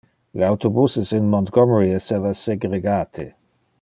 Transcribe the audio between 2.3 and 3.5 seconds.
segregate.